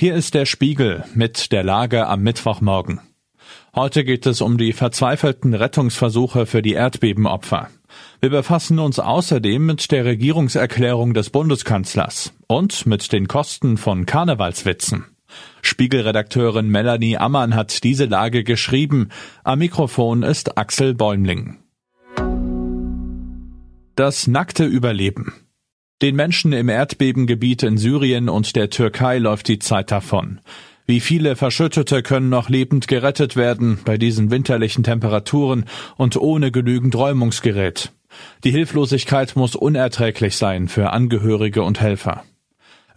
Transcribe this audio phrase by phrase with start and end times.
[0.00, 3.00] Hier ist der Spiegel mit der Lage am Mittwochmorgen.
[3.74, 7.68] Heute geht es um die verzweifelten Rettungsversuche für die Erdbebenopfer.
[8.20, 15.06] Wir befassen uns außerdem mit der Regierungserklärung des Bundeskanzlers und mit den Kosten von Karnevalswitzen.
[15.62, 19.08] Spiegelredakteurin Melanie Ammann hat diese Lage geschrieben.
[19.42, 21.58] Am Mikrofon ist Axel Bäumling.
[23.96, 25.47] Das nackte Überleben.
[26.00, 30.40] Den Menschen im Erdbebengebiet in Syrien und der Türkei läuft die Zeit davon.
[30.86, 35.64] Wie viele Verschüttete können noch lebend gerettet werden bei diesen winterlichen Temperaturen
[35.96, 37.90] und ohne genügend Räumungsgerät?
[38.44, 42.22] Die Hilflosigkeit muss unerträglich sein für Angehörige und Helfer.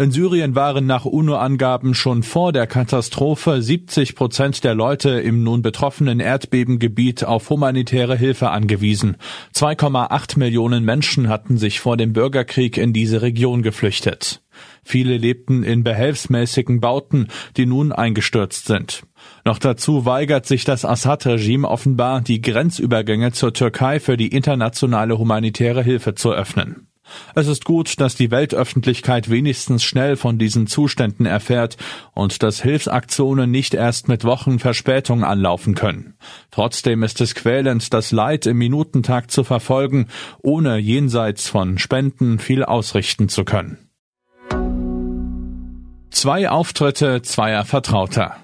[0.00, 5.60] In Syrien waren nach UNO-Angaben schon vor der Katastrophe 70 Prozent der Leute im nun
[5.60, 9.18] betroffenen Erdbebengebiet auf humanitäre Hilfe angewiesen.
[9.54, 14.42] 2,8 Millionen Menschen hatten sich vor dem Bürgerkrieg in diese Region geflüchtet.
[14.82, 19.02] Viele lebten in behelfsmäßigen Bauten, die nun eingestürzt sind.
[19.44, 25.82] Noch dazu weigert sich das Assad-Regime offenbar, die Grenzübergänge zur Türkei für die internationale humanitäre
[25.82, 26.89] Hilfe zu öffnen.
[27.34, 31.76] Es ist gut, dass die Weltöffentlichkeit wenigstens schnell von diesen Zuständen erfährt
[32.12, 36.14] und dass Hilfsaktionen nicht erst mit Wochen Verspätung anlaufen können.
[36.50, 40.08] Trotzdem ist es quälend, das Leid im Minutentag zu verfolgen,
[40.42, 43.78] ohne jenseits von Spenden viel ausrichten zu können.
[46.10, 48.36] Zwei Auftritte zweier Vertrauter.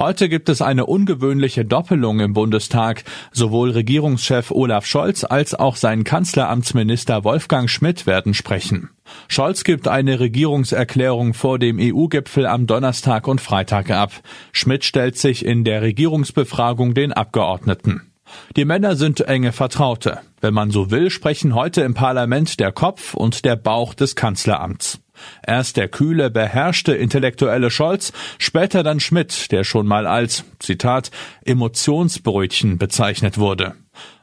[0.00, 3.04] Heute gibt es eine ungewöhnliche Doppelung im Bundestag.
[3.32, 8.88] Sowohl Regierungschef Olaf Scholz als auch sein Kanzleramtsminister Wolfgang Schmidt werden sprechen.
[9.28, 14.12] Scholz gibt eine Regierungserklärung vor dem EU-Gipfel am Donnerstag und Freitag ab.
[14.52, 18.10] Schmidt stellt sich in der Regierungsbefragung den Abgeordneten.
[18.56, 20.20] Die Männer sind enge Vertraute.
[20.40, 24.98] Wenn man so will, sprechen heute im Parlament der Kopf und der Bauch des Kanzleramts.
[25.46, 31.10] Erst der kühle, beherrschte intellektuelle Scholz, später dann Schmidt, der schon mal als, Zitat,
[31.44, 33.74] Emotionsbrötchen bezeichnet wurde.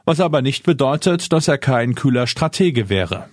[0.04, 3.28] Was aber nicht bedeutet, dass er kein kühler Stratege wäre.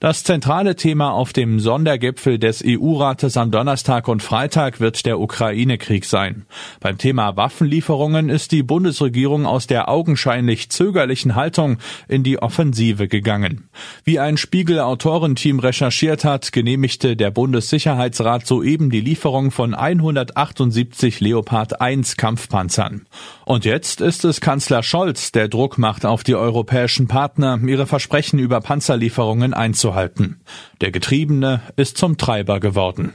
[0.00, 6.04] Das zentrale Thema auf dem Sondergipfel des EU-Rates am Donnerstag und Freitag wird der Ukraine-Krieg
[6.04, 6.46] sein.
[6.80, 13.68] Beim Thema Waffenlieferungen ist die Bundesregierung aus der augenscheinlich zögerlichen Haltung in die Offensive gegangen.
[14.04, 22.16] Wie ein Spiegel-Autorenteam recherchiert hat, genehmigte der Bundessicherheitsrat soeben die Lieferung von 178 Leopard 1
[22.16, 23.06] Kampfpanzern.
[23.44, 28.38] Und jetzt ist es Kanzler Scholz, der Druck macht auf die europäischen Partner, ihre Versprechen
[28.38, 30.42] über Panzerlieferungen einzuhalten.
[30.82, 33.14] Der Getriebene ist zum Treiber geworden.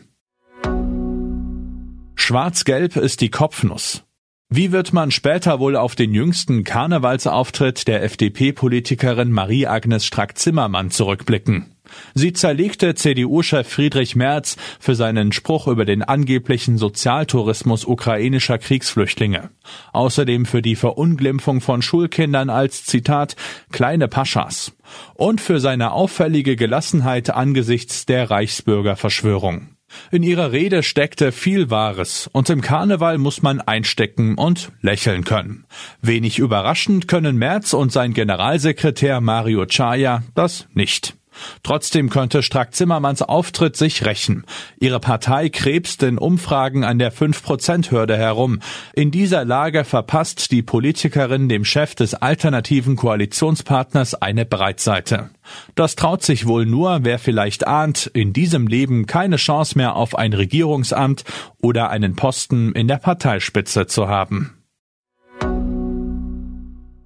[2.15, 4.03] Schwarz-Gelb ist die Kopfnuss.
[4.49, 11.75] Wie wird man später wohl auf den jüngsten Karnevalsauftritt der FDP-Politikerin Marie-Agnes Strack-Zimmermann zurückblicken?
[12.13, 19.50] Sie zerlegte CDU-Chef Friedrich Merz für seinen Spruch über den angeblichen Sozialtourismus ukrainischer Kriegsflüchtlinge.
[19.94, 23.35] Außerdem für die Verunglimpfung von Schulkindern als Zitat
[23.72, 24.73] kleine Paschas.
[25.13, 29.69] Und für seine auffällige Gelassenheit angesichts der Reichsbürgerverschwörung.
[30.11, 35.66] In ihrer Rede steckte viel Wahres, und im Karneval muss man einstecken und lächeln können.
[36.01, 41.19] Wenig überraschend können Merz und sein Generalsekretär Mario Chaya das nicht.
[41.63, 44.45] Trotzdem könnte Strack-Zimmermanns Auftritt sich rächen.
[44.79, 48.59] Ihre Partei krebst in Umfragen an der 5-Prozent-Hürde herum.
[48.94, 55.29] In dieser Lage verpasst die Politikerin dem Chef des alternativen Koalitionspartners eine Breitseite.
[55.75, 60.16] Das traut sich wohl nur, wer vielleicht ahnt, in diesem Leben keine Chance mehr auf
[60.16, 61.23] ein Regierungsamt
[61.61, 64.56] oder einen Posten in der Parteispitze zu haben.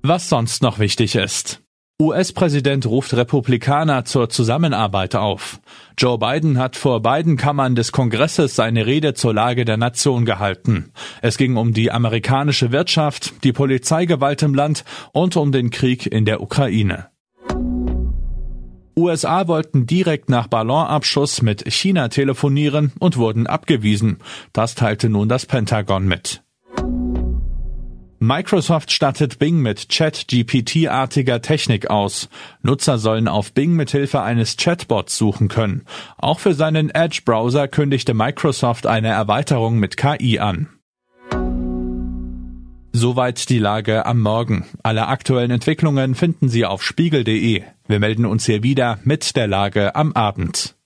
[0.01, 1.62] Was sonst noch wichtig ist.
[2.03, 5.61] US-Präsident ruft Republikaner zur Zusammenarbeit auf.
[5.97, 10.91] Joe Biden hat vor beiden Kammern des Kongresses seine Rede zur Lage der Nation gehalten.
[11.21, 14.83] Es ging um die amerikanische Wirtschaft, die Polizeigewalt im Land
[15.13, 17.07] und um den Krieg in der Ukraine.
[18.97, 24.17] USA wollten direkt nach Ballonabschuss mit China telefonieren und wurden abgewiesen.
[24.51, 26.43] Das teilte nun das Pentagon mit.
[28.25, 32.29] Microsoft stattet Bing mit Chat-GPT-artiger Technik aus.
[32.61, 35.83] Nutzer sollen auf Bing mithilfe eines Chatbots suchen können.
[36.17, 40.69] Auch für seinen Edge-Browser kündigte Microsoft eine Erweiterung mit KI an.
[42.93, 44.67] Soweit die Lage am Morgen.
[44.83, 47.63] Alle aktuellen Entwicklungen finden Sie auf spiegel.de.
[47.89, 50.77] Wir melden uns hier wieder mit der Lage am Abend.